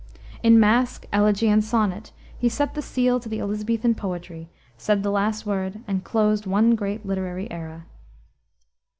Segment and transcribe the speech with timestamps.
[0.41, 5.11] In masque, elegy, and sonnet, he set the seal to the Elisabethan poetry, said the
[5.11, 7.85] last word, and closed one great literary era.